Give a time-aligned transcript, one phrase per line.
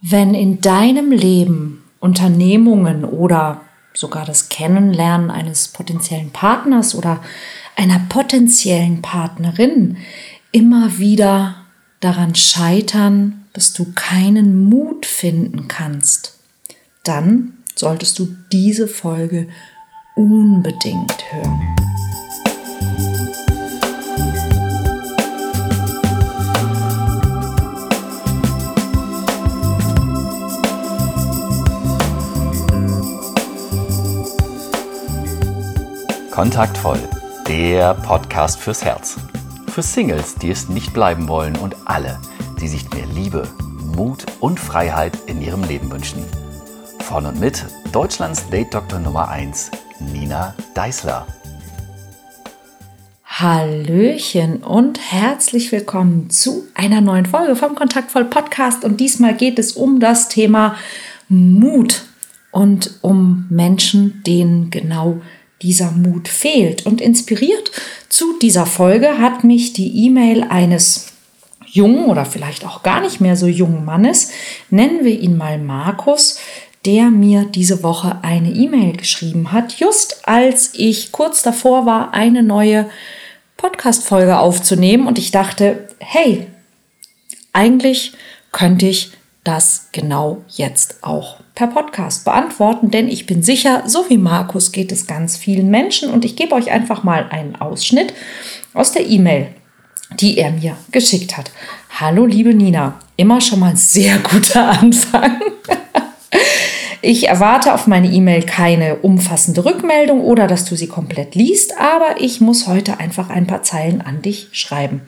[0.00, 3.62] Wenn in deinem Leben Unternehmungen oder
[3.94, 7.20] sogar das Kennenlernen eines potenziellen Partners oder
[7.74, 9.96] einer potenziellen Partnerin
[10.52, 11.64] immer wieder
[11.98, 16.38] daran scheitern, dass du keinen Mut finden kannst,
[17.02, 19.48] dann solltest du diese Folge
[20.14, 23.17] unbedingt hören.
[36.38, 37.00] Kontaktvoll,
[37.48, 39.16] der Podcast fürs Herz.
[39.72, 42.20] Für Singles, die es nicht bleiben wollen und alle,
[42.60, 43.48] die sich mehr Liebe,
[43.96, 46.24] Mut und Freiheit in ihrem Leben wünschen.
[47.00, 49.72] Von und mit Deutschlands Date-Doktor Nummer 1,
[50.12, 51.26] Nina Deißler.
[53.24, 58.84] Hallöchen und herzlich willkommen zu einer neuen Folge vom Kontaktvoll Podcast.
[58.84, 60.76] Und diesmal geht es um das Thema
[61.28, 62.04] Mut
[62.52, 65.20] und um Menschen, denen genau
[65.62, 66.86] dieser Mut fehlt.
[66.86, 67.70] Und inspiriert
[68.08, 71.08] zu dieser Folge hat mich die E-Mail eines
[71.66, 74.30] jungen oder vielleicht auch gar nicht mehr so jungen Mannes,
[74.70, 76.38] nennen wir ihn mal Markus,
[76.86, 82.42] der mir diese Woche eine E-Mail geschrieben hat, just als ich kurz davor war, eine
[82.42, 82.88] neue
[83.56, 86.46] Podcast-Folge aufzunehmen und ich dachte, hey,
[87.52, 88.12] eigentlich
[88.52, 89.12] könnte ich
[89.44, 94.92] das genau jetzt auch per Podcast beantworten, denn ich bin sicher, so wie Markus geht
[94.92, 98.14] es ganz vielen Menschen und ich gebe euch einfach mal einen Ausschnitt
[98.74, 99.48] aus der E-Mail,
[100.20, 101.50] die er mir geschickt hat.
[101.98, 105.40] Hallo liebe Nina, immer schon mal sehr guter Anfang.
[107.00, 112.20] Ich erwarte auf meine E-Mail keine umfassende Rückmeldung oder dass du sie komplett liest, aber
[112.20, 115.02] ich muss heute einfach ein paar Zeilen an dich schreiben.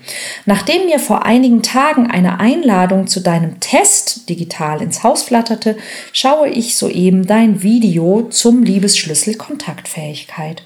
[0.46, 5.76] Nachdem mir vor einigen Tagen eine Einladung zu deinem Test digital ins Haus flatterte,
[6.12, 10.62] schaue ich soeben dein Video zum Liebesschlüssel Kontaktfähigkeit.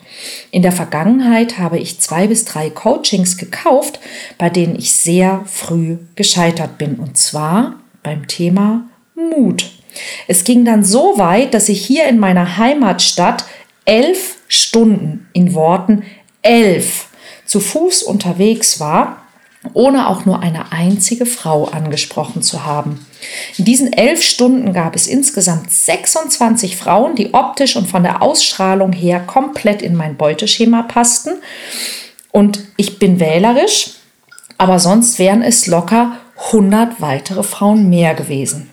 [0.50, 3.98] In der Vergangenheit habe ich zwei bis drei Coachings gekauft,
[4.36, 8.84] bei denen ich sehr früh gescheitert bin, und zwar beim Thema
[9.14, 9.70] Mut.
[10.28, 13.44] Es ging dann so weit, dass ich hier in meiner Heimatstadt
[13.84, 16.04] elf Stunden in Worten
[16.42, 17.06] elf
[17.46, 19.22] zu Fuß unterwegs war,
[19.72, 23.06] ohne auch nur eine einzige Frau angesprochen zu haben.
[23.56, 28.92] In diesen elf Stunden gab es insgesamt 26 Frauen, die optisch und von der Ausstrahlung
[28.92, 31.40] her komplett in mein Beuteschema passten.
[32.30, 33.92] Und ich bin wählerisch,
[34.58, 36.18] aber sonst wären es locker
[36.48, 38.70] 100 weitere Frauen mehr gewesen.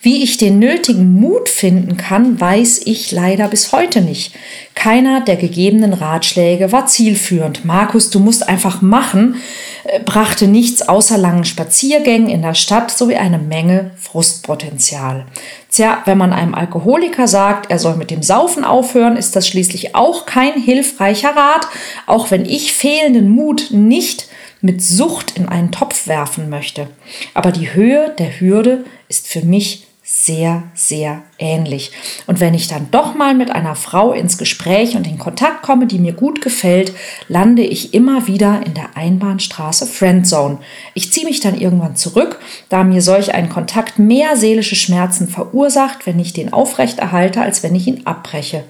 [0.00, 4.32] Wie ich den nötigen Mut finden kann, weiß ich leider bis heute nicht.
[4.76, 7.64] Keiner der gegebenen Ratschläge war zielführend.
[7.64, 9.36] Markus, du musst einfach machen,
[9.84, 15.26] äh, brachte nichts außer langen Spaziergängen in der Stadt sowie eine Menge Frustpotenzial.
[15.68, 19.96] Tja, wenn man einem Alkoholiker sagt, er soll mit dem Saufen aufhören, ist das schließlich
[19.96, 21.66] auch kein hilfreicher Rat,
[22.06, 24.25] auch wenn ich fehlenden Mut nicht
[24.60, 26.88] mit Sucht in einen Topf werfen möchte.
[27.34, 31.90] Aber die Höhe der Hürde ist für mich sehr, sehr ähnlich.
[32.28, 35.88] Und wenn ich dann doch mal mit einer Frau ins Gespräch und in Kontakt komme,
[35.88, 36.92] die mir gut gefällt,
[37.26, 40.58] lande ich immer wieder in der Einbahnstraße Friendzone.
[40.94, 42.38] Ich ziehe mich dann irgendwann zurück,
[42.68, 47.74] da mir solch ein Kontakt mehr seelische Schmerzen verursacht, wenn ich den aufrechterhalte, als wenn
[47.74, 48.62] ich ihn abbreche.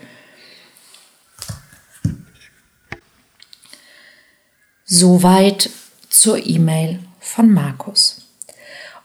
[4.87, 5.69] Soweit
[6.09, 8.23] zur E-Mail von Markus.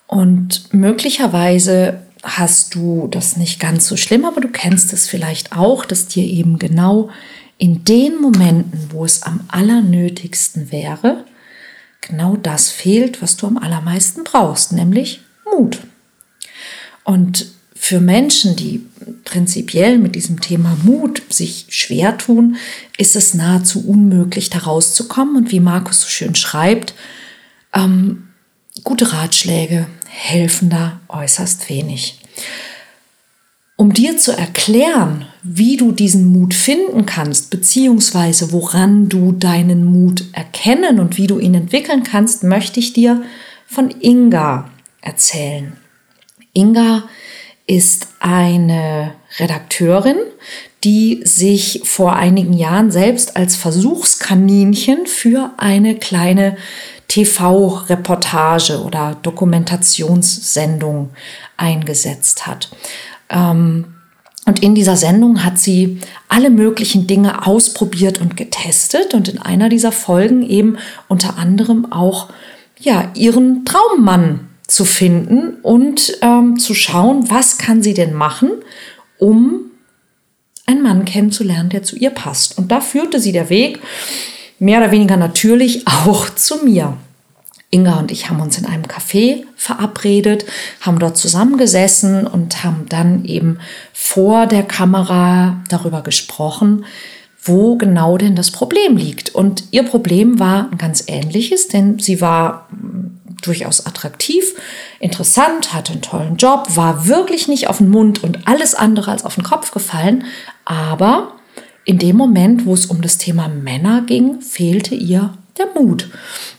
[0.08, 5.86] Und möglicherweise hast du das nicht ganz so schlimm, aber du kennst es vielleicht auch,
[5.86, 7.10] dass dir eben genau
[7.58, 11.26] in den Momenten, wo es am allernötigsten wäre,
[12.02, 15.80] genau das fehlt, was du am allermeisten brauchst, nämlich Mut.
[17.04, 17.48] Und
[17.84, 18.86] für Menschen, die
[19.26, 22.58] prinzipiell mit diesem Thema Mut sich schwer tun,
[22.96, 25.36] ist es nahezu unmöglich, da rauszukommen.
[25.36, 26.94] Und wie Markus so schön schreibt,
[27.74, 28.28] ähm,
[28.84, 32.20] gute Ratschläge helfen da äußerst wenig.
[33.78, 40.26] Um dir zu erklären, wie du diesen Mut finden kannst, beziehungsweise woran du deinen Mut
[40.34, 43.24] erkennen und wie du ihn entwickeln kannst, möchte ich dir
[43.66, 44.70] von Inga
[45.02, 45.74] erzählen.
[46.54, 47.31] Inga ist
[48.20, 50.18] eine Redakteurin,
[50.84, 56.58] die sich vor einigen Jahren selbst als Versuchskaninchen für eine kleine
[57.08, 61.12] TV-Reportage oder Dokumentationssendung
[61.58, 62.70] eingesetzt hat.
[63.30, 63.86] Ähm,
[64.46, 69.70] und in dieser Sendung hat sie alle möglichen Dinge ausprobiert und getestet und in einer
[69.70, 70.78] dieser Folgen eben
[71.08, 72.30] unter anderem auch
[72.80, 78.52] ja, ihren Traummann zu finden und ähm, zu schauen, was kann sie denn machen,
[79.18, 79.72] um
[80.66, 82.58] einen Mann kennenzulernen, der zu ihr passt.
[82.58, 83.80] Und da führte sie der Weg
[84.60, 86.98] mehr oder weniger natürlich auch zu mir.
[87.74, 90.46] Inga und ich haben uns in einem Café verabredet,
[90.82, 93.60] haben dort zusammengesessen und haben dann eben
[93.94, 96.86] vor der Kamera darüber gesprochen,
[97.44, 99.34] wo genau denn das Problem liegt.
[99.34, 104.54] Und ihr Problem war ein ganz ähnliches, denn sie war mm, durchaus attraktiv,
[105.00, 109.26] interessant, hatte einen tollen Job, war wirklich nicht auf den Mund und alles andere als
[109.26, 110.26] auf den Kopf gefallen,
[110.66, 111.34] aber
[111.84, 116.10] in dem Moment, wo es um das Thema Männer ging, fehlte ihr der Mut.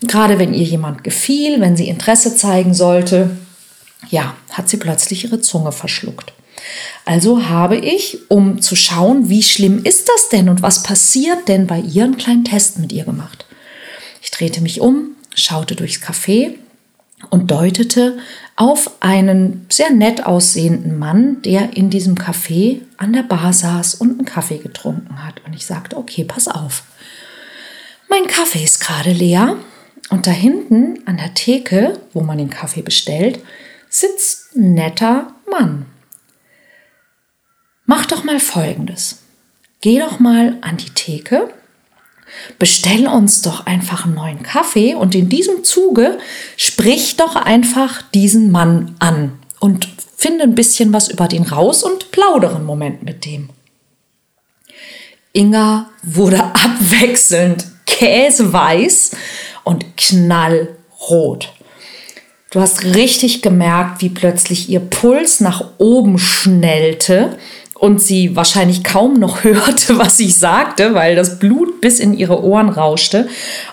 [0.03, 3.31] Gerade wenn ihr jemand gefiel, wenn sie Interesse zeigen sollte,
[4.11, 6.33] ja, hat sie plötzlich ihre Zunge verschluckt.
[7.05, 11.67] Also habe ich, um zu schauen, wie schlimm ist das denn und was passiert denn
[11.67, 13.47] bei ihr, einen kleinen Test mit ihr gemacht.
[14.23, 16.55] Ich drehte mich um, schaute durchs Café
[17.31, 18.19] und deutete
[18.57, 24.11] auf einen sehr nett aussehenden Mann, der in diesem Café an der Bar saß und
[24.11, 25.41] einen Kaffee getrunken hat.
[25.47, 26.85] Und ich sagte, okay, pass auf.
[28.09, 29.57] Mein Kaffee ist gerade leer
[30.11, 33.41] und da hinten an der Theke, wo man den Kaffee bestellt,
[33.89, 35.87] sitzt ein netter Mann.
[37.95, 39.19] Mach doch mal Folgendes.
[39.83, 41.53] Geh doch mal an die Theke
[42.59, 46.17] bestell uns doch einfach einen neuen Kaffee und in diesem Zuge
[46.57, 49.87] sprich doch einfach diesen Mann an und
[50.17, 53.51] finde ein bisschen was über den raus und plaudere einen Moment mit dem.
[55.35, 59.11] Inga wurde abwechselnd käseweiß
[59.65, 61.53] und knallrot.
[62.53, 67.39] Du hast richtig gemerkt, wie plötzlich ihr Puls nach oben schnellte
[67.83, 72.45] und sie wahrscheinlich kaum noch hörte, was ich sagte, weil das Blut bis in ihre
[72.45, 73.29] Ohren rauschte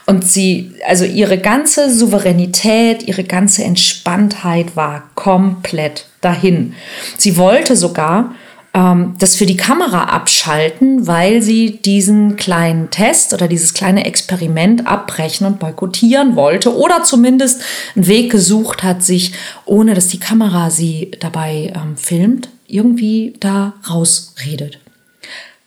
[0.08, 6.74] und sie, also ihre ganze Souveränität, ihre ganze Entspanntheit war komplett dahin.
[7.20, 8.34] Sie wollte sogar
[8.74, 14.88] ähm, das für die Kamera abschalten, weil sie diesen kleinen Test oder dieses kleine Experiment
[14.88, 17.62] abbrechen und boykottieren wollte oder zumindest
[17.96, 19.34] einen Weg gesucht hat, sich,
[19.66, 24.80] ohne dass die Kamera sie dabei ähm, filmt, irgendwie da rausredet.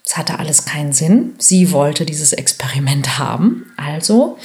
[0.04, 1.34] Es hatte alles keinen Sinn.
[1.38, 3.72] Sie wollte dieses Experiment haben.
[3.76, 4.38] Also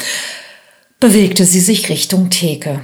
[1.00, 2.82] bewegte sie sich Richtung Theke.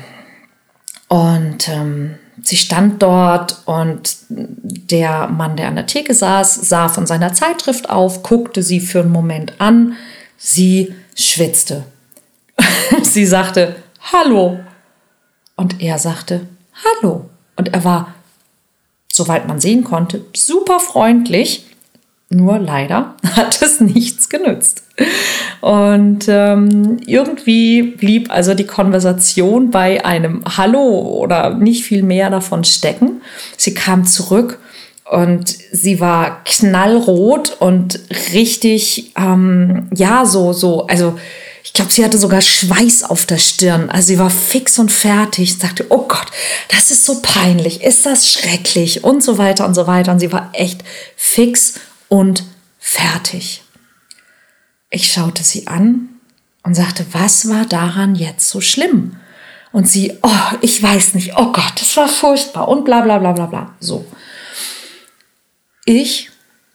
[1.07, 7.05] Und ähm, sie stand dort und der Mann, der an der Theke saß, sah von
[7.05, 9.95] seiner Zeitschrift auf, guckte sie für einen Moment an.
[10.37, 11.83] Sie schwitzte.
[13.03, 13.75] sie sagte,
[14.11, 14.59] Hallo.
[15.55, 16.47] Und er sagte,
[16.83, 17.29] Hallo.
[17.55, 18.13] Und er war
[19.13, 21.65] soweit man sehen konnte, super freundlich.
[22.29, 24.83] Nur leider hat es nichts genützt.
[25.61, 32.63] Und ähm, irgendwie blieb also die Konversation bei einem Hallo oder nicht viel mehr davon
[32.63, 33.21] stecken.
[33.55, 34.59] Sie kam zurück
[35.09, 37.99] und sie war knallrot und
[38.33, 41.19] richtig, ähm, ja, so, so, also
[41.73, 43.89] ich glaube, sie hatte sogar Schweiß auf der Stirn.
[43.89, 46.27] Also sie war fix und fertig, sagte, oh Gott,
[46.69, 50.11] das ist so peinlich, ist das schrecklich und so weiter und so weiter.
[50.11, 50.83] Und sie war echt
[51.15, 51.79] fix
[52.09, 52.43] und
[52.77, 53.63] fertig.
[54.91, 56.09] Ich schaute sie an
[56.61, 59.15] und sagte, was war daran jetzt so schlimm?
[59.71, 63.31] Und sie, oh, ich weiß nicht, oh Gott, das war furchtbar und bla bla bla
[63.31, 63.75] bla bla.
[63.79, 64.05] So.
[65.85, 66.29] Ich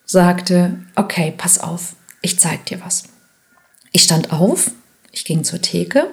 [0.05, 3.05] sagte, okay, pass auf, ich zeig dir was.
[3.93, 4.73] Ich stand auf,
[5.19, 6.11] ich ging zur Theke,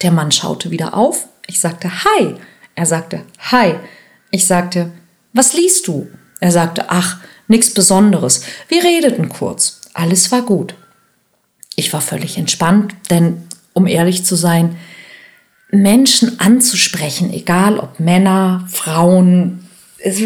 [0.00, 2.34] der Mann schaute wieder auf, ich sagte Hi,
[2.74, 3.74] er sagte Hi,
[4.30, 4.90] ich sagte,
[5.34, 6.08] was liest du?
[6.40, 8.44] Er sagte, ach, nichts Besonderes.
[8.68, 10.74] Wir redeten kurz, alles war gut.
[11.76, 13.42] Ich war völlig entspannt, denn
[13.74, 14.78] um ehrlich zu sein,
[15.70, 20.22] Menschen anzusprechen, egal ob Männer, Frauen, es,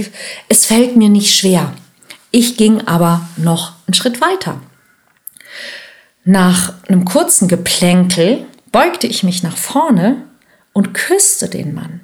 [0.49, 1.73] es fällt mir nicht schwer.
[2.31, 4.61] Ich ging aber noch einen Schritt weiter.
[6.25, 10.23] Nach einem kurzen Geplänkel beugte ich mich nach vorne
[10.73, 12.01] und küsste den Mann.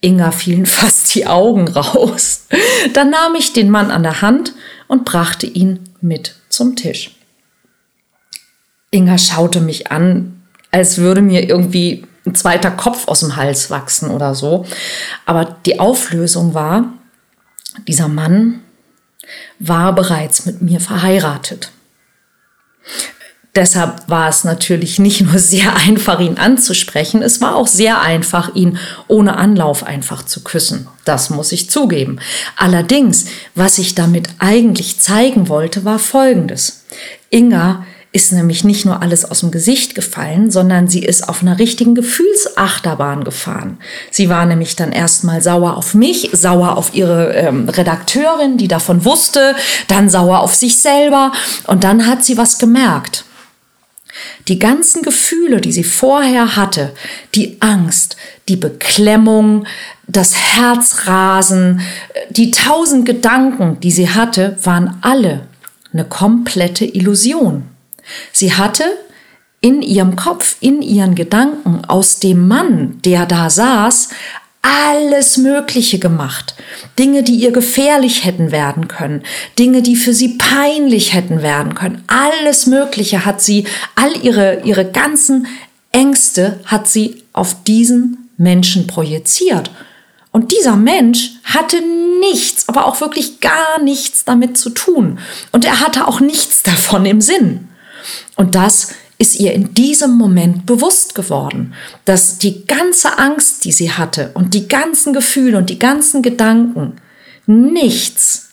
[0.00, 2.46] Inga fielen fast die Augen raus.
[2.94, 4.54] Dann nahm ich den Mann an der Hand
[4.88, 7.16] und brachte ihn mit zum Tisch.
[8.90, 14.10] Inga schaute mich an, als würde mir irgendwie ein zweiter Kopf aus dem Hals wachsen
[14.10, 14.66] oder so.
[15.26, 16.92] Aber die Auflösung war,
[17.86, 18.60] dieser Mann
[19.58, 21.70] war bereits mit mir verheiratet.
[23.56, 28.54] Deshalb war es natürlich nicht nur sehr einfach, ihn anzusprechen, es war auch sehr einfach,
[28.54, 28.78] ihn
[29.08, 30.86] ohne Anlauf einfach zu küssen.
[31.04, 32.20] Das muss ich zugeben.
[32.56, 33.24] Allerdings,
[33.56, 36.84] was ich damit eigentlich zeigen wollte, war Folgendes.
[37.30, 41.60] Inga ist nämlich nicht nur alles aus dem Gesicht gefallen, sondern sie ist auf einer
[41.60, 43.78] richtigen Gefühlsachterbahn gefahren.
[44.10, 49.04] Sie war nämlich dann erstmal sauer auf mich, sauer auf ihre ähm, Redakteurin, die davon
[49.04, 49.54] wusste,
[49.86, 51.30] dann sauer auf sich selber
[51.68, 53.24] und dann hat sie was gemerkt.
[54.48, 56.92] Die ganzen Gefühle, die sie vorher hatte,
[57.36, 58.16] die Angst,
[58.48, 59.66] die Beklemmung,
[60.08, 61.80] das Herzrasen,
[62.30, 65.46] die tausend Gedanken, die sie hatte, waren alle
[65.92, 67.69] eine komplette Illusion.
[68.32, 68.84] Sie hatte
[69.60, 74.08] in ihrem Kopf, in ihren Gedanken aus dem Mann, der da saß,
[74.62, 76.54] alles Mögliche gemacht.
[76.98, 79.22] Dinge, die ihr gefährlich hätten werden können,
[79.58, 82.04] Dinge, die für sie peinlich hätten werden können.
[82.06, 85.46] Alles Mögliche hat sie, all ihre, ihre ganzen
[85.92, 89.70] Ängste hat sie auf diesen Menschen projiziert.
[90.32, 91.78] Und dieser Mensch hatte
[92.20, 95.18] nichts, aber auch wirklich gar nichts damit zu tun.
[95.52, 97.69] Und er hatte auch nichts davon im Sinn.
[98.36, 101.74] Und das ist ihr in diesem Moment bewusst geworden,
[102.06, 106.94] dass die ganze Angst, die sie hatte und die ganzen Gefühle und die ganzen Gedanken
[107.46, 108.50] nichts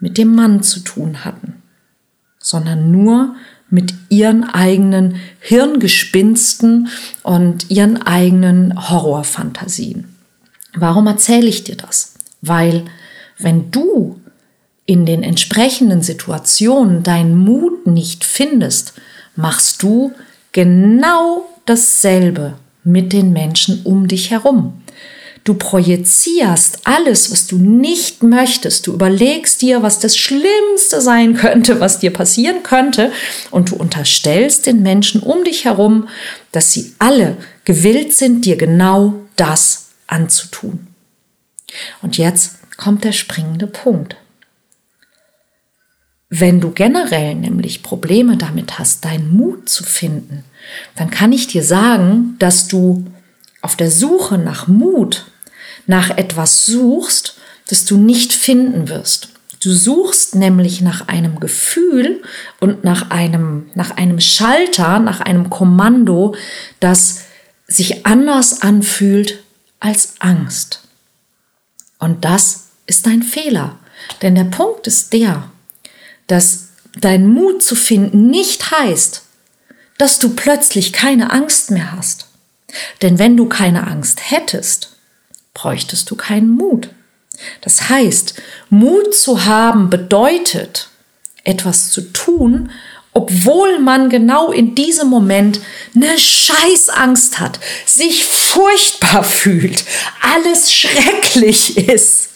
[0.00, 1.62] mit dem Mann zu tun hatten,
[2.40, 3.36] sondern nur
[3.70, 6.88] mit ihren eigenen Hirngespinsten
[7.22, 10.16] und ihren eigenen Horrorfantasien.
[10.74, 12.14] Warum erzähle ich dir das?
[12.40, 12.84] Weil
[13.38, 14.20] wenn du
[14.88, 18.94] in den entsprechenden Situationen deinen Mut nicht findest,
[19.36, 20.14] machst du
[20.52, 22.54] genau dasselbe
[22.84, 24.80] mit den Menschen um dich herum.
[25.44, 28.86] Du projizierst alles, was du nicht möchtest.
[28.86, 33.12] Du überlegst dir, was das Schlimmste sein könnte, was dir passieren könnte.
[33.50, 36.08] Und du unterstellst den Menschen um dich herum,
[36.50, 40.86] dass sie alle gewillt sind, dir genau das anzutun.
[42.00, 44.16] Und jetzt kommt der springende Punkt.
[46.30, 50.44] Wenn du generell nämlich Probleme damit hast, deinen Mut zu finden,
[50.94, 53.06] dann kann ich dir sagen, dass du
[53.62, 55.26] auf der Suche nach Mut,
[55.86, 57.36] nach etwas suchst,
[57.68, 59.30] das du nicht finden wirst.
[59.60, 62.22] Du suchst nämlich nach einem Gefühl
[62.60, 66.34] und nach einem, nach einem Schalter, nach einem Kommando,
[66.78, 67.22] das
[67.66, 69.42] sich anders anfühlt
[69.80, 70.82] als Angst.
[71.98, 73.78] Und das ist ein Fehler.
[74.22, 75.50] Denn der Punkt ist der,
[76.28, 79.22] dass dein Mut zu finden nicht heißt,
[79.98, 82.28] dass du plötzlich keine Angst mehr hast.
[83.02, 84.96] Denn wenn du keine Angst hättest,
[85.54, 86.90] bräuchtest du keinen Mut.
[87.60, 88.34] Das heißt,
[88.70, 90.90] Mut zu haben bedeutet,
[91.44, 92.70] etwas zu tun,
[93.14, 95.60] obwohl man genau in diesem Moment
[95.94, 99.84] eine Scheißangst hat, sich furchtbar fühlt,
[100.20, 102.28] alles schrecklich ist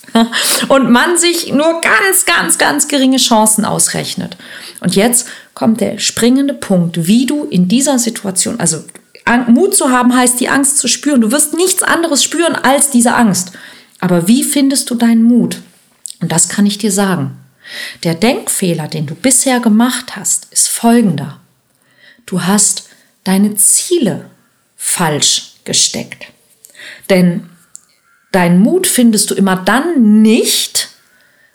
[0.68, 4.36] und man sich nur ganz, ganz, ganz geringe Chancen ausrechnet.
[4.80, 8.84] Und jetzt kommt der springende Punkt, wie du in dieser Situation, also
[9.48, 11.20] Mut zu haben heißt, die Angst zu spüren.
[11.20, 13.52] Du wirst nichts anderes spüren als diese Angst.
[14.00, 15.60] Aber wie findest du deinen Mut?
[16.20, 17.38] Und das kann ich dir sagen.
[18.02, 21.40] Der Denkfehler, den du bisher gemacht hast, ist folgender.
[22.26, 22.88] Du hast
[23.24, 24.28] deine Ziele
[24.76, 26.26] falsch gesteckt.
[27.08, 27.48] Denn
[28.32, 30.88] Deinen Mut findest du immer dann nicht,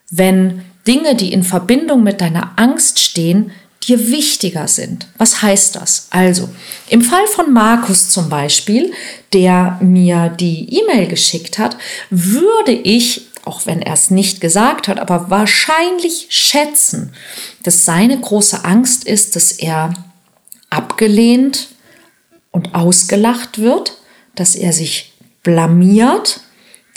[0.10, 3.52] wenn Dinge, die in Verbindung mit deiner Angst stehen,
[3.88, 5.08] dir wichtiger sind.
[5.18, 6.08] Was heißt das?
[6.10, 6.50] Also,
[6.90, 8.94] im Fall von Markus zum Beispiel,
[9.34, 11.78] der mir die E-Mail geschickt hat,
[12.10, 17.14] würde ich, auch wenn er es nicht gesagt hat, aber wahrscheinlich schätzen,
[17.64, 19.94] dass seine große Angst ist, dass er
[20.70, 21.70] abgelehnt
[22.52, 23.98] und ausgelacht wird,
[24.36, 26.42] dass er sich blamiert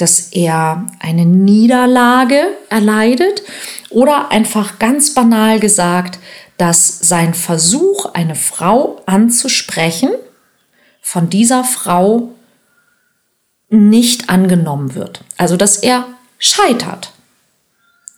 [0.01, 3.43] dass er eine Niederlage erleidet
[3.91, 6.19] oder einfach ganz banal gesagt,
[6.57, 10.11] dass sein Versuch, eine Frau anzusprechen,
[11.01, 12.31] von dieser Frau
[13.69, 15.25] nicht angenommen wird.
[15.37, 16.07] Also dass er
[16.39, 17.13] scheitert.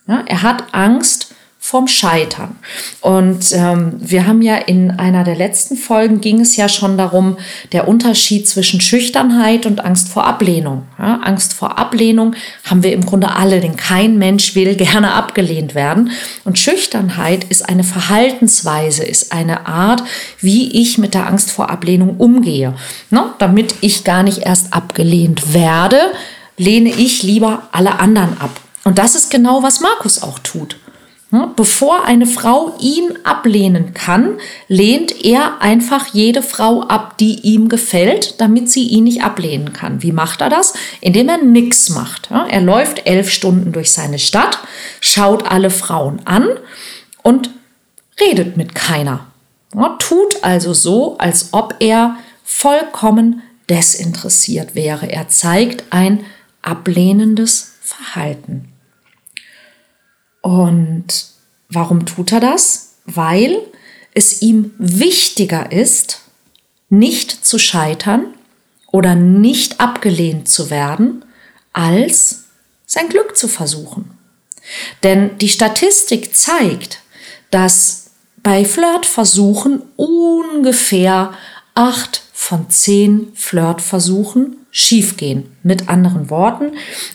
[0.07, 1.32] Ja, er hat Angst
[1.65, 2.57] vom Scheitern.
[2.99, 7.37] Und ähm, wir haben ja in einer der letzten Folgen ging es ja schon darum,
[7.71, 10.83] der Unterschied zwischen Schüchternheit und Angst vor Ablehnung.
[10.99, 15.73] Ja, Angst vor Ablehnung haben wir im Grunde alle, denn kein Mensch will gerne abgelehnt
[15.73, 16.11] werden.
[16.43, 20.03] Und Schüchternheit ist eine Verhaltensweise, ist eine Art,
[20.41, 22.73] wie ich mit der Angst vor Ablehnung umgehe.
[23.09, 23.23] Ne?
[23.39, 26.11] Damit ich gar nicht erst abgelehnt werde,
[26.57, 28.51] lehne ich lieber alle anderen ab.
[28.83, 30.75] Und das ist genau, was Markus auch tut.
[31.55, 34.37] Bevor eine Frau ihn ablehnen kann,
[34.67, 40.03] lehnt er einfach jede Frau ab, die ihm gefällt, damit sie ihn nicht ablehnen kann.
[40.03, 40.75] Wie macht er das?
[41.01, 42.29] Indem er nichts macht.
[42.29, 44.59] Er läuft elf Stunden durch seine Stadt,
[44.99, 46.47] schaut alle Frauen an
[47.23, 47.49] und
[48.21, 49.25] redet mit keiner.
[49.97, 55.07] Tut also so, als ob er vollkommen desinteressiert wäre.
[55.07, 56.25] Er zeigt ein
[56.61, 58.72] ablehnendes Verhalten.
[60.43, 61.25] Und
[61.69, 62.95] warum tut er das?
[63.05, 63.59] Weil
[64.13, 66.19] es ihm wichtiger ist,
[66.89, 68.25] nicht zu scheitern
[68.91, 71.25] oder nicht abgelehnt zu werden,
[71.71, 72.43] als
[72.85, 74.11] sein Glück zu versuchen.
[75.01, 76.99] Denn die Statistik zeigt,
[77.49, 78.11] dass
[78.43, 81.33] bei Flirtversuchen ungefähr
[81.73, 85.55] acht von zehn Flirtversuchen schiefgehen.
[85.61, 86.71] Mit anderen Worten,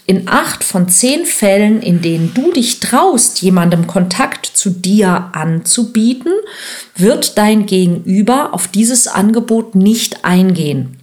[0.06, 6.32] in acht von zehn Fällen, in denen du dich traust, jemandem Kontakt zu dir anzubieten,
[6.96, 10.97] wird dein Gegenüber auf dieses Angebot nicht eingehen.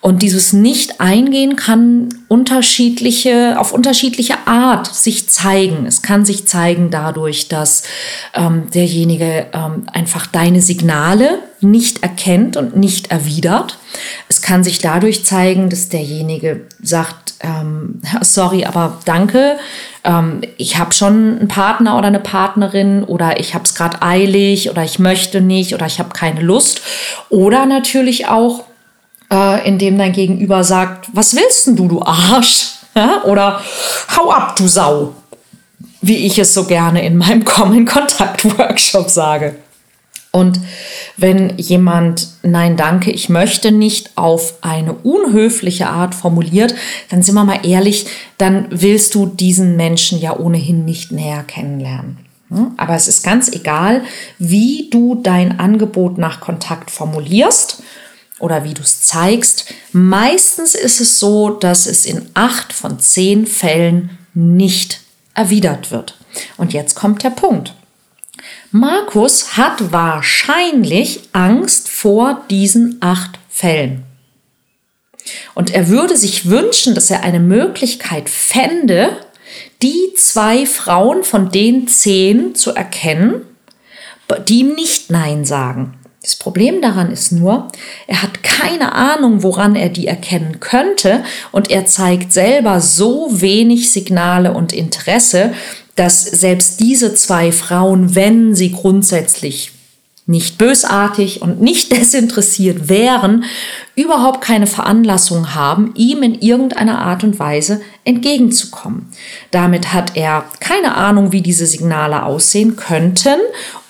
[0.00, 5.86] Und dieses Nicht-Eingehen kann unterschiedliche, auf unterschiedliche Art sich zeigen.
[5.86, 7.82] Es kann sich zeigen dadurch, dass
[8.34, 13.78] ähm, derjenige ähm, einfach deine Signale nicht erkennt und nicht erwidert.
[14.28, 19.58] Es kann sich dadurch zeigen, dass derjenige sagt, ähm, sorry, aber danke,
[20.04, 24.70] ähm, ich habe schon einen Partner oder eine Partnerin oder ich habe es gerade eilig
[24.70, 26.80] oder ich möchte nicht oder ich habe keine Lust.
[27.28, 28.64] Oder natürlich auch,
[29.32, 32.76] äh, indem dein Gegenüber sagt, was willst denn du, du Arsch?
[32.94, 33.24] Ja?
[33.24, 33.60] Oder
[34.16, 35.14] hau ab, du Sau,
[36.00, 39.56] wie ich es so gerne in meinem Kommen-Kontakt-Workshop sage.
[40.32, 40.60] Und
[41.16, 46.74] wenn jemand Nein, danke, ich möchte nicht auf eine unhöfliche Art formuliert,
[47.08, 48.06] dann sind wir mal ehrlich,
[48.38, 52.18] dann willst du diesen Menschen ja ohnehin nicht näher kennenlernen.
[52.50, 52.72] Hm?
[52.76, 54.02] Aber es ist ganz egal,
[54.38, 57.82] wie du dein Angebot nach Kontakt formulierst
[58.38, 59.72] oder wie du es zeigst.
[59.92, 65.00] Meistens ist es so, dass es in acht von zehn Fällen nicht
[65.34, 66.18] erwidert wird.
[66.56, 67.74] Und jetzt kommt der Punkt.
[68.70, 74.04] Markus hat wahrscheinlich Angst vor diesen acht Fällen.
[75.54, 79.16] Und er würde sich wünschen, dass er eine Möglichkeit fände,
[79.82, 83.42] die zwei Frauen von den zehn zu erkennen,
[84.48, 85.98] die ihm nicht Nein sagen.
[86.26, 87.68] Das Problem daran ist nur,
[88.08, 93.92] er hat keine Ahnung, woran er die erkennen könnte und er zeigt selber so wenig
[93.92, 95.54] Signale und Interesse,
[95.94, 99.70] dass selbst diese zwei Frauen, wenn sie grundsätzlich
[100.26, 103.44] nicht bösartig und nicht desinteressiert wären,
[103.94, 109.12] überhaupt keine Veranlassung haben, ihm in irgendeiner Art und Weise entgegenzukommen.
[109.52, 113.38] Damit hat er keine Ahnung, wie diese Signale aussehen könnten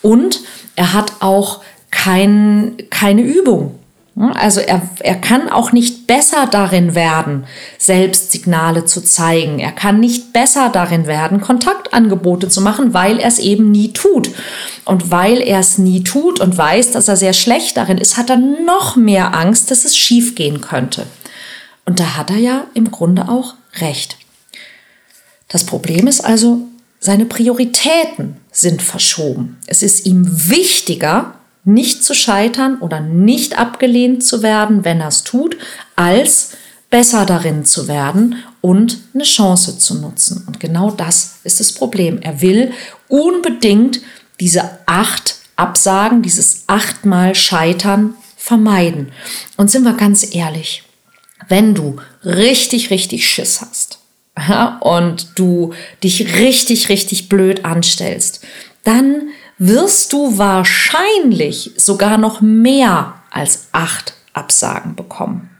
[0.02, 0.42] und
[0.76, 1.62] er hat auch
[1.96, 3.78] kein, keine Übung.
[4.34, 7.44] Also er, er kann auch nicht besser darin werden,
[7.76, 9.58] selbst Signale zu zeigen.
[9.58, 14.30] Er kann nicht besser darin werden, Kontaktangebote zu machen, weil er es eben nie tut.
[14.84, 18.30] Und weil er es nie tut und weiß, dass er sehr schlecht darin ist, hat
[18.30, 21.06] er noch mehr Angst, dass es schiefgehen könnte.
[21.84, 24.16] Und da hat er ja im Grunde auch recht.
[25.48, 26.60] Das Problem ist also,
[27.00, 29.58] seine Prioritäten sind verschoben.
[29.66, 31.34] Es ist ihm wichtiger,
[31.66, 35.56] nicht zu scheitern oder nicht abgelehnt zu werden, wenn er es tut,
[35.96, 36.52] als
[36.90, 40.44] besser darin zu werden und eine Chance zu nutzen.
[40.46, 42.20] Und genau das ist das Problem.
[42.22, 42.72] Er will
[43.08, 44.00] unbedingt
[44.38, 49.10] diese acht Absagen, dieses achtmal Scheitern vermeiden.
[49.56, 50.84] Und sind wir ganz ehrlich,
[51.48, 53.98] wenn du richtig, richtig Schiss hast
[54.80, 55.74] und du
[56.04, 58.44] dich richtig, richtig blöd anstellst,
[58.84, 65.50] dann wirst du wahrscheinlich sogar noch mehr als acht Absagen bekommen.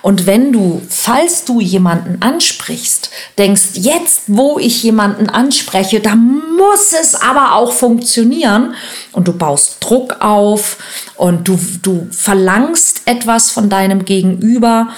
[0.00, 6.92] Und wenn du, falls du jemanden ansprichst, denkst, jetzt wo ich jemanden anspreche, da muss
[6.92, 8.74] es aber auch funktionieren
[9.12, 10.78] und du baust Druck auf
[11.16, 14.88] und du, du verlangst etwas von deinem Gegenüber,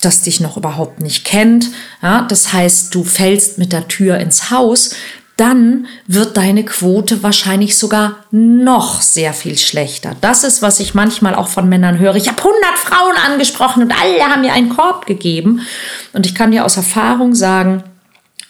[0.00, 1.70] das dich noch überhaupt nicht kennt.
[2.02, 4.90] Ja, das heißt, du fällst mit der Tür ins Haus,
[5.36, 10.14] dann wird deine Quote wahrscheinlich sogar noch sehr viel schlechter.
[10.20, 12.14] Das ist, was ich manchmal auch von Männern höre.
[12.14, 15.62] Ich habe 100 Frauen angesprochen und alle haben mir einen Korb gegeben.
[16.12, 17.82] Und ich kann dir aus Erfahrung sagen,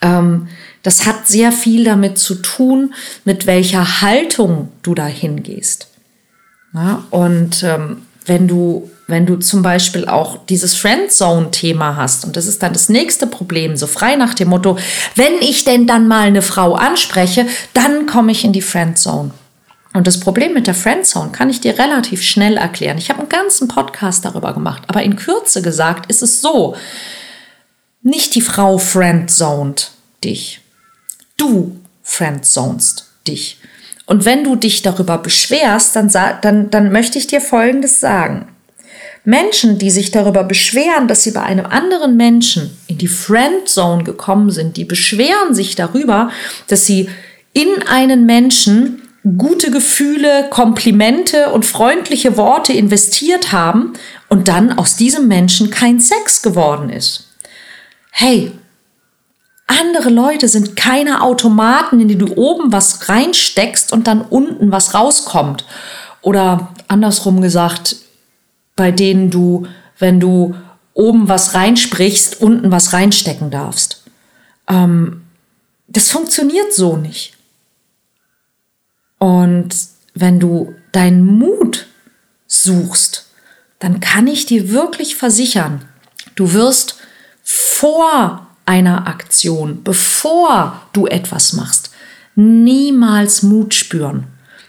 [0.02, 0.48] ähm,
[0.82, 2.94] das hat sehr viel damit zu tun,
[3.24, 5.88] mit welcher Haltung du da hingehst.
[6.74, 12.46] Ja, und ähm, wenn du wenn du zum Beispiel auch dieses Friendzone-Thema hast, und das
[12.46, 14.78] ist dann das nächste Problem, so frei nach dem Motto,
[15.14, 19.30] wenn ich denn dann mal eine Frau anspreche, dann komme ich in die Friendzone.
[19.92, 22.98] Und das Problem mit der Friendzone kann ich dir relativ schnell erklären.
[22.98, 26.74] Ich habe einen ganzen Podcast darüber gemacht, aber in Kürze gesagt ist es so,
[28.02, 29.92] nicht die Frau friendzoned
[30.24, 30.60] dich,
[31.36, 33.58] du friendzonest dich.
[34.06, 36.10] Und wenn du dich darüber beschwerst, dann,
[36.42, 38.48] dann, dann möchte ich dir Folgendes sagen.
[39.24, 44.50] Menschen, die sich darüber beschweren, dass sie bei einem anderen Menschen in die Friendzone gekommen
[44.50, 46.30] sind, die beschweren sich darüber,
[46.68, 47.08] dass sie
[47.54, 49.00] in einen Menschen
[49.38, 53.94] gute Gefühle, Komplimente und freundliche Worte investiert haben
[54.28, 57.30] und dann aus diesem Menschen kein Sex geworden ist.
[58.10, 58.52] Hey,
[59.66, 64.94] andere Leute sind keine Automaten, in die du oben was reinsteckst und dann unten was
[64.94, 65.64] rauskommt.
[66.20, 67.96] Oder andersrum gesagt,
[68.76, 69.66] bei denen du,
[69.98, 70.54] wenn du
[70.92, 74.04] oben was reinsprichst, unten was reinstecken darfst.
[74.68, 75.22] Ähm,
[75.86, 77.34] das funktioniert so nicht.
[79.18, 79.74] Und
[80.14, 81.86] wenn du deinen Mut
[82.46, 83.30] suchst,
[83.78, 85.88] dann kann ich dir wirklich versichern,
[86.36, 86.96] du wirst
[87.42, 91.90] vor einer Aktion, bevor du etwas machst,
[92.34, 94.26] niemals Mut spüren.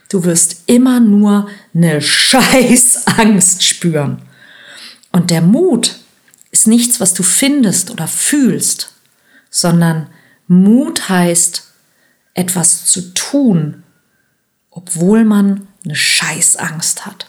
[0.10, 4.22] Du wirst immer nur eine Scheißangst spüren.
[5.12, 5.96] Und der Mut
[6.52, 8.94] ist nichts, was du findest oder fühlst,
[9.50, 10.08] sondern
[10.48, 11.64] Mut heißt,
[12.34, 13.84] etwas zu tun,
[14.70, 17.28] obwohl man eine Scheißangst hat.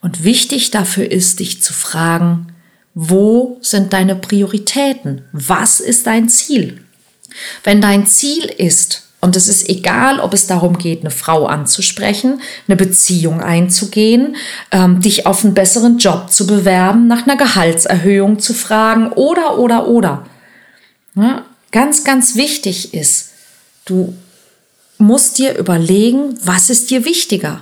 [0.00, 2.52] Und wichtig dafür ist, dich zu fragen,
[3.00, 5.22] wo sind deine Prioritäten?
[5.30, 6.80] Was ist dein Ziel?
[7.62, 12.40] Wenn dein Ziel ist, und es ist egal, ob es darum geht, eine Frau anzusprechen,
[12.66, 14.34] eine Beziehung einzugehen,
[14.72, 19.86] ähm, dich auf einen besseren Job zu bewerben, nach einer Gehaltserhöhung zu fragen oder, oder,
[19.86, 20.26] oder.
[21.14, 23.30] Ja, ganz, ganz wichtig ist,
[23.84, 24.12] du
[24.98, 27.60] musst dir überlegen, was ist dir wichtiger.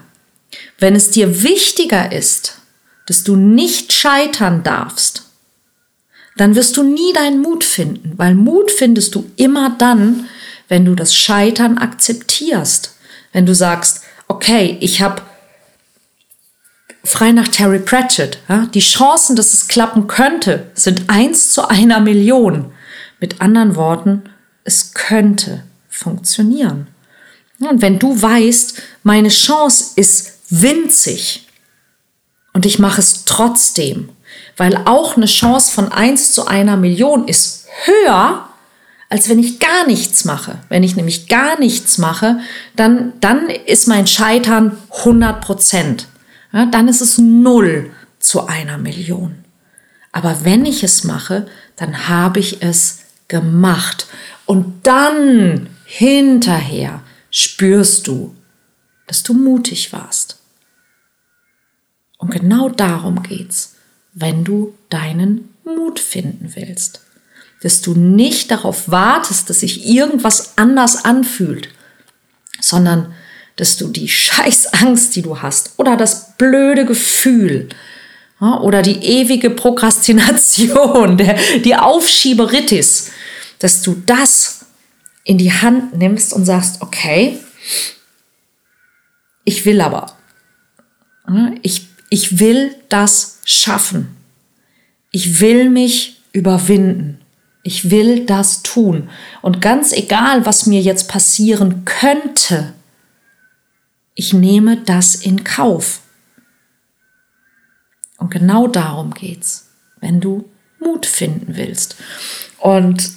[0.78, 2.56] Wenn es dir wichtiger ist,
[3.04, 5.25] dass du nicht scheitern darfst,
[6.36, 10.28] dann wirst du nie deinen Mut finden, weil Mut findest du immer dann,
[10.68, 12.94] wenn du das Scheitern akzeptierst.
[13.32, 15.22] Wenn du sagst, okay, ich habe
[17.04, 22.00] frei nach Terry Pratchett, ja, die Chancen, dass es klappen könnte, sind eins zu einer
[22.00, 22.72] Million.
[23.20, 24.24] Mit anderen Worten,
[24.64, 26.88] es könnte funktionieren.
[27.58, 31.48] Und wenn du weißt, meine Chance ist winzig
[32.52, 34.10] und ich mache es trotzdem,
[34.56, 38.48] weil auch eine Chance von eins zu einer Million ist höher,
[39.08, 40.58] als wenn ich gar nichts mache.
[40.68, 42.40] Wenn ich nämlich gar nichts mache,
[42.74, 46.08] dann, dann ist mein Scheitern 100 Prozent.
[46.52, 49.44] Ja, dann ist es null zu einer Million.
[50.12, 54.06] Aber wenn ich es mache, dann habe ich es gemacht.
[54.46, 58.34] Und dann hinterher spürst du,
[59.06, 60.40] dass du mutig warst.
[62.18, 63.75] Und genau darum geht's,
[64.16, 67.02] wenn du deinen Mut finden willst.
[67.62, 71.68] Dass du nicht darauf wartest, dass sich irgendwas anders anfühlt,
[72.60, 73.14] sondern
[73.56, 77.68] dass du die Scheißangst, die du hast, oder das blöde Gefühl,
[78.40, 81.16] oder die ewige Prokrastination,
[81.64, 83.10] die Aufschieberitis,
[83.58, 84.66] dass du das
[85.24, 87.38] in die Hand nimmst und sagst, okay,
[89.44, 90.16] ich will aber,
[91.62, 94.16] ich, ich will das schaffen,
[95.10, 97.22] ich will mich überwinden.
[97.62, 99.08] Ich will das tun.
[99.40, 102.74] Und ganz egal, was mir jetzt passieren könnte,
[104.14, 106.00] ich nehme das in Kauf.
[108.18, 111.96] Und genau darum geht's, wenn du Mut finden willst.
[112.58, 113.10] Und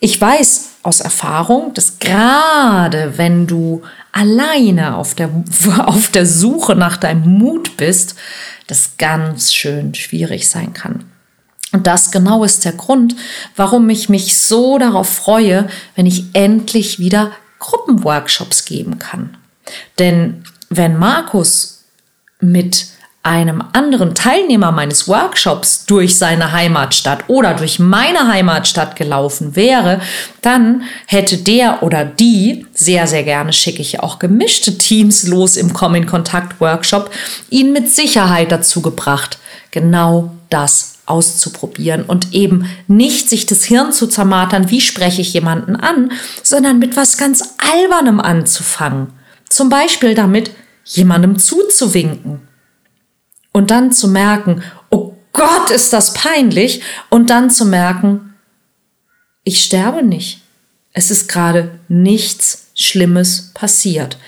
[0.00, 5.30] ich weiß aus Erfahrung, dass gerade wenn du alleine auf der,
[5.78, 8.16] auf der Suche nach deinem Mut bist,
[8.66, 11.04] das ganz schön schwierig sein kann.
[11.72, 13.16] Und das genau ist der Grund,
[13.56, 19.36] warum ich mich so darauf freue, wenn ich endlich wieder Gruppenworkshops geben kann.
[19.98, 21.84] Denn wenn Markus
[22.40, 22.86] mit
[23.24, 30.00] einem anderen Teilnehmer meines Workshops durch seine Heimatstadt oder durch meine Heimatstadt gelaufen wäre,
[30.40, 35.72] dann hätte der oder die, sehr, sehr gerne schicke ich auch gemischte Teams los im
[35.72, 37.10] Komm Kontakt Workshop,
[37.48, 39.38] ihn mit Sicherheit dazu gebracht,
[39.70, 45.76] genau das auszuprobieren und eben nicht sich das Hirn zu zermatern, wie spreche ich jemanden
[45.76, 46.10] an,
[46.42, 49.08] sondern mit was ganz Albernem anzufangen.
[49.48, 50.50] Zum Beispiel damit,
[50.84, 52.51] jemandem zuzuwinken.
[53.52, 56.82] Und dann zu merken, oh Gott, ist das peinlich.
[57.10, 58.34] Und dann zu merken,
[59.44, 60.40] ich sterbe nicht.
[60.92, 64.18] Es ist gerade nichts Schlimmes passiert.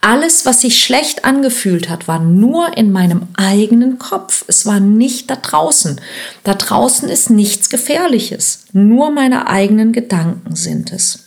[0.00, 4.44] Alles, was sich schlecht angefühlt hat, war nur in meinem eigenen Kopf.
[4.46, 6.00] Es war nicht da draußen.
[6.42, 8.66] Da draußen ist nichts Gefährliches.
[8.72, 11.24] Nur meine eigenen Gedanken sind es.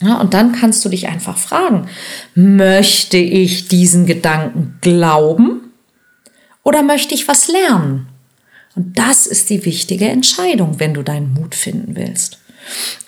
[0.00, 1.88] Ja, und dann kannst du dich einfach fragen,
[2.34, 5.67] möchte ich diesen Gedanken glauben
[6.68, 8.08] oder möchte ich was lernen?
[8.76, 12.40] Und das ist die wichtige Entscheidung, wenn du deinen Mut finden willst.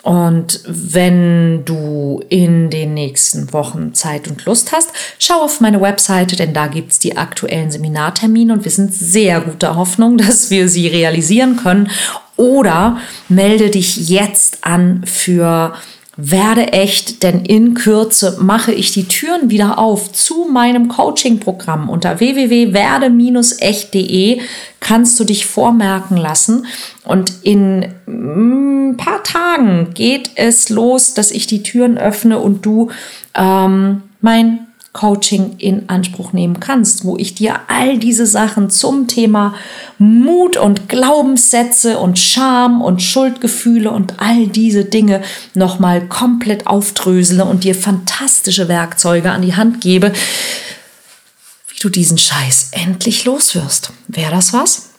[0.01, 6.35] Und wenn du in den nächsten Wochen Zeit und Lust hast, schau auf meine Webseite,
[6.35, 10.67] denn da gibt es die aktuellen Seminartermine und wir sind sehr guter Hoffnung, dass wir
[10.67, 11.91] sie realisieren können.
[12.37, 12.97] Oder
[13.29, 15.75] melde dich jetzt an für
[16.23, 21.89] werde echt, denn in Kürze mache ich die Türen wieder auf zu meinem Coaching-Programm.
[21.89, 24.41] Unter www.werde-echt.de
[24.79, 26.67] kannst du dich vormerken lassen.
[27.05, 32.63] Und in ein mm, paar Tagen geht es los, dass ich die Türen öffne und
[32.65, 32.91] du
[33.33, 39.53] ähm, mein Coaching in Anspruch nehmen kannst, wo ich dir all diese Sachen zum Thema
[39.97, 45.21] Mut und Glaubenssätze und Scham und Schuldgefühle und all diese Dinge
[45.53, 50.11] nochmal komplett aufdrösele und dir fantastische Werkzeuge an die Hand gebe,
[51.69, 53.93] wie du diesen Scheiß endlich loswirst.
[54.09, 54.89] Wäre das was?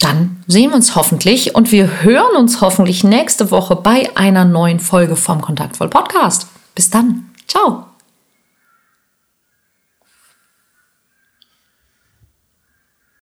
[0.00, 4.80] Dann sehen wir uns hoffentlich und wir hören uns hoffentlich nächste Woche bei einer neuen
[4.80, 6.48] Folge vom Kontaktvoll Podcast.
[6.74, 7.30] Bis dann.
[7.46, 7.88] Ciao.